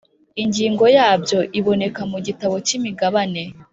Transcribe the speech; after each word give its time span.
Ingingo 0.43 0.85
yabyo 0.97 1.39
iboneka 1.59 2.01
mugitabo 2.11 2.55
cy 2.65 2.73
imigabane 2.77 3.43